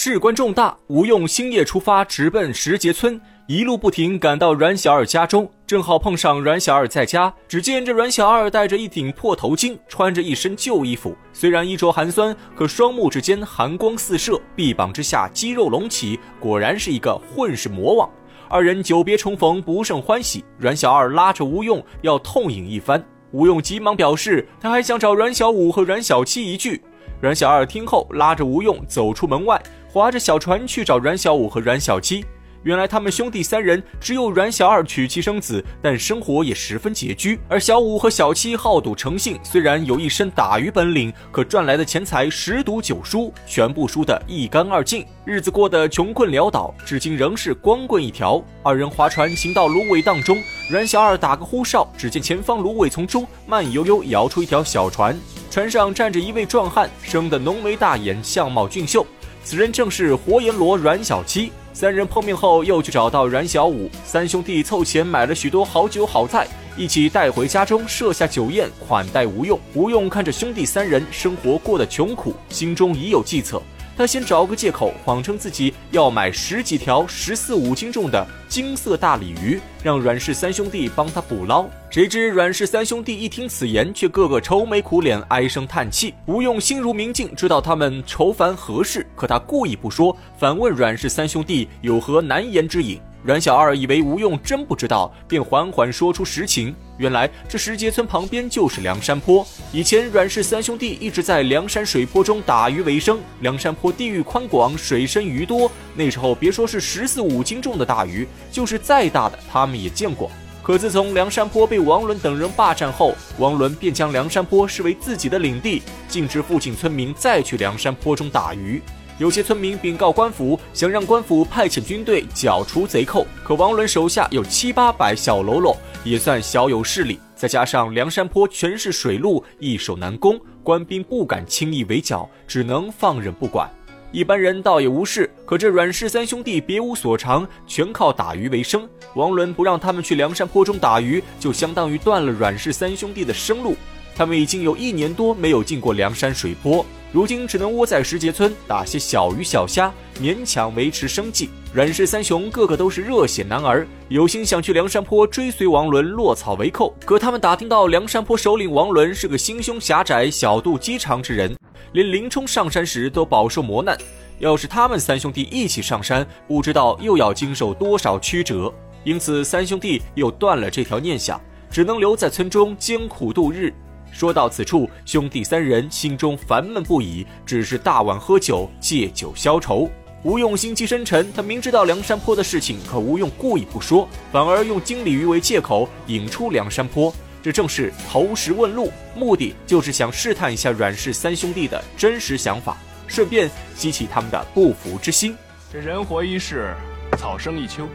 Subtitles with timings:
[0.00, 7.34] 事关重大，吴用星夜出发，直奔石碣村，一路不停赶到阮小二家中，正好碰上阮小二在家。
[7.48, 18.08] 只见这阮小二戴着一顶破头巾，穿着一身旧衣服，虽然衣着寒酸，可双目之间寒光四射，臂膀之下肌肉隆起，果然是一个混世魔王。
[18.48, 20.44] 二人久别重逢，不胜欢喜。
[20.58, 26.80] 阮小二拉着吴用要痛饮一番，吴用急忙表示，他还想找阮小五和阮小七一聚。
[27.20, 29.60] 阮小二听后，拉着吴用走出门外。
[29.98, 32.24] 划着小船去找阮小五和阮小七。
[32.62, 37.40] 原来他们兄弟三人只有阮小二娶妻生子，但生活也十分拮据。
[37.48, 48.40] 而小五和小七好赌成性，虽然有一身打鱼本领，可赚来的钱财十赌九输，全部输得一干二净，日子过得穷困潦倒，至今仍是光棍一条。
[48.62, 55.18] 二人划船行到芦苇荡中，阮小二打个呼哨，只见前方芦苇丛中慢悠悠摇出一条小船，
[55.50, 59.04] 船上站着一位壮汉，生得浓眉大眼，相貌俊秀。
[59.50, 61.50] 此人正是活阎罗阮小七。
[61.72, 69.58] 三人碰面后，又去找到阮小五，三兄弟凑钱买了许多好酒好菜，一起带回家中设下酒宴款待吴用。
[69.72, 73.62] 吴用看着兄弟三人生活过得穷苦，心中已有计策。
[73.98, 81.66] 他先找个借口，谎称自己要买十几条十四五斤重的金色大鲤鱼，让阮氏三兄弟帮他捕捞。
[81.90, 86.14] 谁知阮氏三兄弟一听此言，却个个愁眉苦脸，唉声叹气。
[86.26, 93.00] 吴用心如明镜，知道他们愁烦何事，可他故意不说，反问阮氏三兄弟有何难言之隐。
[93.24, 96.74] 阮小二以为吴用真不知道，便缓缓说出实情。
[96.98, 103.18] 原来这石碣村旁边就是梁山坡，以前阮氏三兄弟一直在梁山水泊中打鱼为生。
[103.40, 110.30] 梁山坡地域宽广，水深鱼多，那时候别说是十四五斤重的大鱼，就是再大的他们也见过。
[110.62, 118.80] 可自从梁山坡被王伦等人霸占后，王伦便将梁山坡视为自己的领地，禁止附近村民再去梁山坡中打鱼。
[119.18, 123.26] 有些村民禀告官府，想让官府派遣军队剿除贼寇。
[123.42, 127.18] 可王伦手下有七八百小喽啰，也算小有势力。
[127.34, 133.68] 再加上梁山坡全是水路，易守难攻，官兵不敢轻易围剿，只能放任不管。
[134.12, 138.88] 一般人倒也无事，可这阮氏三兄弟别无所长，全靠打鱼为生。
[139.14, 143.74] 王伦不让他们去梁山坡中打鱼，就相当于断了阮氏三兄弟的生路。
[144.14, 146.86] 他们已经有一年多没有进过梁山水泊。
[147.10, 151.48] 如今只能窝在石碣村打些小鱼小虾，勉强维持生计。
[151.72, 156.94] 阮氏三雄个个都是热血男儿，有心想去梁山坡追随王伦落草为寇。
[157.06, 161.56] 可他们打听到梁山坡首领王伦是个心胸狭窄、小肚鸡肠之人，
[161.92, 163.96] 连林冲上山时都饱受磨难。
[164.38, 168.72] 要是他们三兄弟一起上山，不知道又要经受多少曲折。
[169.02, 171.40] 因此，三兄弟又断了这条念想，
[171.70, 173.72] 只能留在村中艰苦度日。
[174.12, 179.88] 说到此处，兄弟三人心中烦闷不已，只是大碗喝酒，借酒消愁。
[180.24, 192.76] 吴用心机深沉，他明知道梁山坡的事情，可吴用故意不说，反而用金鲤鱼为借口引出梁山坡，这正是投石问路，目的就是想试探一下阮氏三兄弟的真实想法，
[193.06, 195.36] 顺便激起他们的不服之心。
[195.72, 196.74] 这人活一世，
[197.16, 197.86] 草生一秋，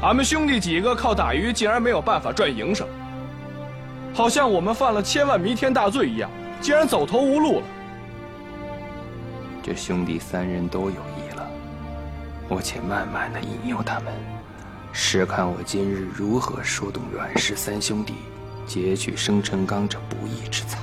[0.00, 2.88] 俺们兄弟几个靠打鱼，竟然没有办法赚营生。
[4.14, 6.30] 好像我们犯了千万弥天大罪一样，
[6.60, 7.66] 竟然走投无路了。
[9.62, 11.46] 这兄弟三人都有意了，
[12.48, 14.12] 我且慢慢的引诱他们，
[14.92, 18.14] 试看我今日如何说动阮氏三兄弟，
[18.66, 20.78] 劫取生辰纲这不义之财。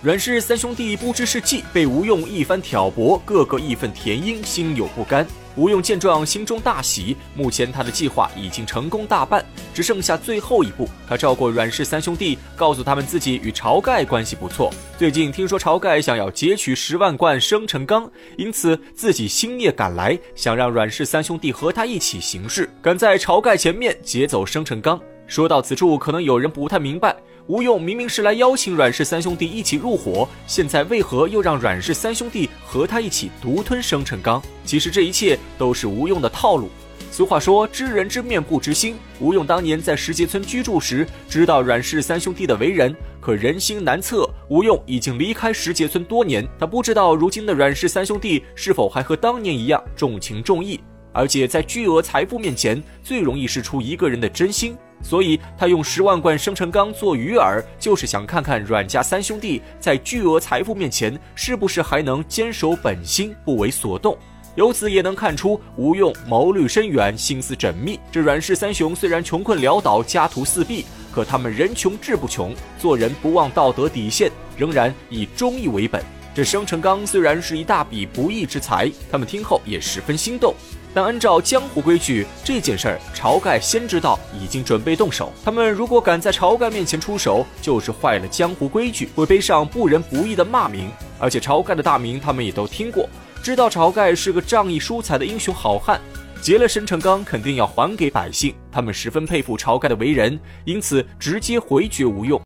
[0.00, 5.26] 阮氏三兄弟不知是计，被吴用一番挑拨，个个义愤填膺，心有不甘。
[5.56, 7.16] 吴用见状，心中大喜。
[7.34, 10.88] 目前他的计划已经成功大半，只剩下最后一步。
[11.08, 14.72] 他照过阮氏三兄弟，告诉他们自己与晁盖关系不错。
[14.98, 25.00] 最近听说晁盖想要劫取十万贯生辰纲，因此自己星夜赶来，想让阮氏三兄弟和他一起行事，赶在晁盖前面劫走生辰纲。
[25.26, 27.16] 说到此处，可能有人不太明白。
[27.46, 34.42] 吴用明明是来邀请阮氏三兄弟一起入伙，现在为何又让阮氏三兄弟和他一起独吞生辰纲？
[34.64, 36.70] 其实这一切都是吴用的套路。
[37.10, 44.26] 俗话说“知人知面不知心”，吴用当年在石碣村居住时，知道阮氏三兄弟的为人，可人心难测。
[44.48, 50.80] 吴用已经离开石碣村多年，他不知道如今的阮氏三兄弟是否还和当年一样重情重义，
[51.12, 54.74] 而且在巨额财富面前，最容易试出一个人的真心。
[55.04, 64.16] 所以他用十万贯生辰纲做鱼饵，就是想看看阮家三兄弟在巨额财富面前，是不是还能坚守本心，不为所动。
[64.56, 68.00] 由此也能看出吴用谋虑深远，心思缜密。
[68.10, 76.02] 这阮氏三雄虽然穷困潦倒，家徒四壁，可他们人穷志不穷，做人不忘道德底线，仍然以忠义为本。
[76.34, 80.52] 这生辰纲虽然是一大笔不义之财，他们听后也十分心动。
[80.92, 85.32] 但按照江湖规矩，这件事儿晁盖先知道，已经准备动手。
[85.44, 90.90] 他们如果敢在晁盖面前出手，就是坏了江湖规矩，会背上不仁不义的骂名。
[91.20, 93.08] 而且晁盖的大名他们也都听过，
[93.40, 96.00] 知道晁盖是个仗义疏财的英雄好汉，
[96.42, 98.52] 劫了生辰纲肯定要还给百姓。
[98.72, 102.40] 他们十分佩服晁盖的为人，因此直接回绝吴用。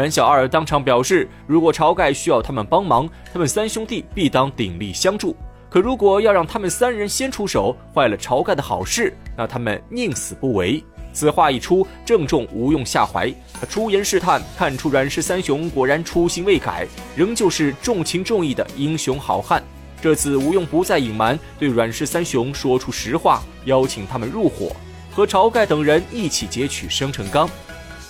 [0.00, 5.36] 阮小二当场表示，如果晁盖需要他们帮忙，他们三兄弟必当鼎力相助。
[5.68, 10.82] 可如果要让他们三人先出手，坏了晁盖的好事，那他们宁死不为。
[11.12, 13.30] 此话一出，正中吴用下怀。
[13.52, 19.62] 他出言试探，看出阮氏三雄果然初心未改，仍旧是重情重义的英雄好汉。
[20.00, 24.74] 这次吴用不再隐瞒，对阮氏三雄说出实话，邀请他们入伙，
[25.14, 27.46] 和晁盖等人一起劫取生辰纲。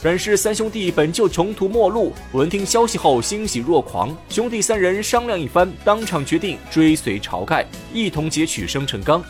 [0.02, 4.16] 阮氏三兄弟本就穷途末路，闻听消息后欣喜若狂。
[4.30, 9.22] 兄弟三人商量一番，当场决定追随晁盖，一同劫取生辰纲。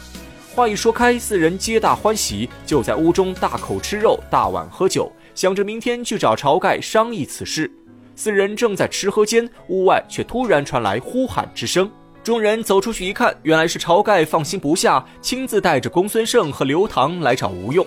[0.55, 7.69] 话一说开，四人皆大欢喜，就在屋中大口吃肉，大碗喝酒，想着明天去找晁盖商议此事。
[8.15, 11.91] 四人正在吃喝间，屋外却突然传来呼喊之声。
[12.23, 17.85] 众人走出去一看，原来是晁盖放心不下，亲自带着公孙胜和刘唐来找吴用。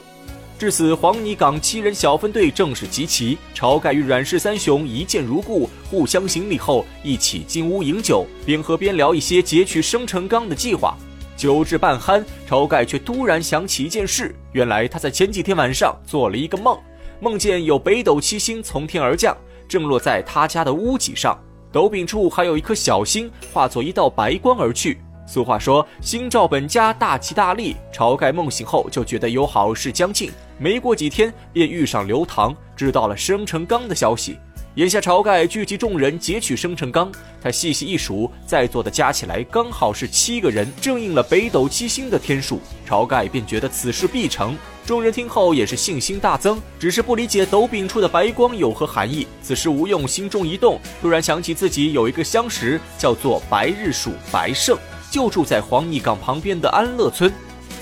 [0.64, 3.38] 至此，黄泥岗七人小分队正式集齐。
[3.54, 10.98] 晁盖与阮氏三雄一见如故，互相行礼后，一起进屋饮酒，边喝边聊一些劫取生辰纲的计划。
[11.36, 16.80] 酒至半酣，晁盖却突然想起一件事：原来他在前几天晚上做了一个梦，
[17.20, 19.36] 梦见有北斗七星从天而降，
[19.68, 21.38] 正落在他家的屋脊上，
[21.74, 24.98] 斗柄处还有一颗小星，化作一道白光而去。
[25.26, 34.38] 俗话说：“星照本家，大吉大利。”晁盖梦醒后就觉得有好事将近，没过几天便遇上刘唐，知道了生辰纲的消息。
[34.76, 37.12] 眼下晁盖聚集众人劫取生辰纲，
[37.42, 42.60] 他细细一数，在座的加起来刚好是七个人，正应了北斗七星的天数。
[42.88, 44.58] 晁盖便觉得此事必成。
[44.84, 49.26] 众人听后也是信心大增，只是不理解斗柄处的白光有何含义。
[49.42, 54.76] 此时吴用心中一动，突然想起自己有一个相识，叫做白日鼠白胜。
[55.14, 57.32] 就住在黄泥岗旁边的安乐村，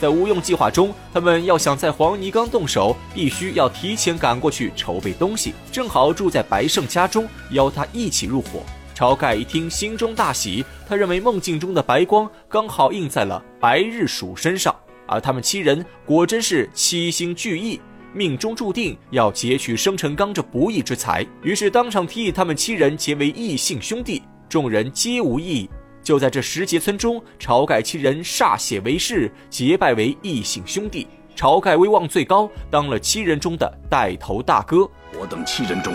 [0.02, 5.54] 在吴用计划中，他们要想在黄泥岗动手，必须要提前赶过去筹备东西。
[5.72, 8.62] 正好住在白胜家中，邀他一起入伙。
[8.94, 14.76] 晁盖一听，心中大喜，他认为梦境中的白光刚好映在了白日鼠身上，
[15.08, 17.80] 而他们七人果真是七星聚义，
[18.14, 21.26] 命中注定要劫取生辰纲这不义之财。
[21.44, 25.70] 于是当场提议他们七人结为异姓兄弟，众人皆无异议。
[26.04, 31.08] 就在这石碣村中，晁盖七人歃血为誓，结拜为异姓兄弟。
[31.36, 34.90] 晁盖威望最高，当了七人中的带头大哥。
[35.20, 35.94] 我等七人中，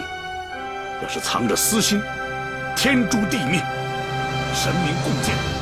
[1.02, 2.00] 要是藏着私心，
[2.76, 3.60] 天诛地灭，
[4.54, 5.55] 神明共鉴。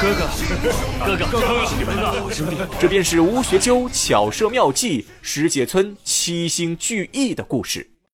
[0.00, 0.26] 哥哥，
[1.04, 7.86] 哥哥，哥哥，兄弟们，好兄弟，这便是吴学究巧设妙计，石碣村七星聚义的故事。